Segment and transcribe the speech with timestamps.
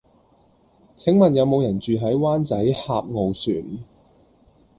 [0.95, 3.63] 請問有無人住喺灣仔峽傲璇